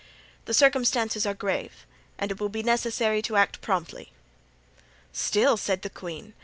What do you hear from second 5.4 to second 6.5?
said the queen.